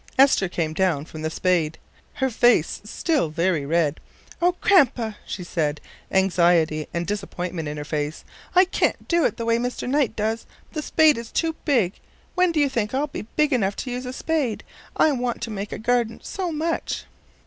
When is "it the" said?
9.25-9.45